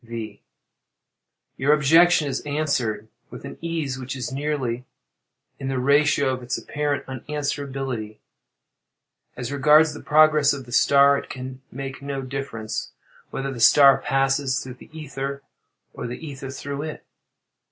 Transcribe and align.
V. 0.03 0.41
Your 1.57 1.73
objection 1.73 2.27
is 2.27 2.41
answered 2.41 3.07
with 3.29 3.45
an 3.45 3.59
ease 3.61 3.99
which 3.99 4.15
is 4.15 4.31
nearly 4.31 4.83
in 5.59 5.67
the 5.67 5.77
ratio 5.77 6.29
of 6.33 6.41
its 6.41 6.57
apparent 6.57 7.05
unanswerability.—As 7.07 9.51
regards 9.51 9.93
the 9.93 10.01
progress 10.01 10.53
of 10.53 10.65
the 10.65 10.71
star, 10.71 11.19
it 11.19 11.29
can 11.29 11.61
make 11.71 12.01
no 12.01 12.23
difference 12.23 12.93
whether 13.29 13.53
the 13.53 13.59
star 13.59 13.99
passes 13.99 14.59
through 14.59 14.73
the 14.79 14.89
ether 14.91 15.43
or 15.93 16.07
the 16.07 16.17
ether 16.17 16.49
through 16.49 16.81
it. 16.81 17.05